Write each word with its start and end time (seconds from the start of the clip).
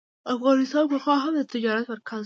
افغانستان 0.35 0.85
پخوا 0.93 1.15
هم 1.23 1.33
د 1.37 1.41
تجارت 1.53 1.85
مرکز 1.91 2.13
و. 2.17 2.19